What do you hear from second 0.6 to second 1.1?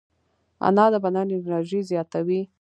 انار د